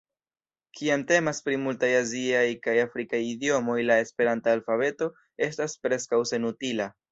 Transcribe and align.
Kiam 0.77 1.01
temas 1.11 1.41
pri 1.49 1.57
multaj 1.65 1.89
aziaj 1.97 2.41
kaj 2.63 2.75
afrikaj 2.85 3.21
idiomoj 3.35 3.77
la 3.91 4.01
esperanta 4.07 4.57
alfabeto 4.59 5.13
estas 5.51 5.81
preskaŭ 5.87 6.25
senutila. 6.35 6.93